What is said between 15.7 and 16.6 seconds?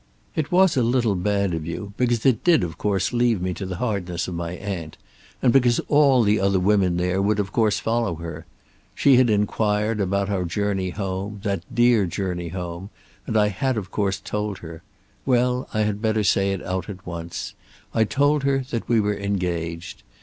I had better say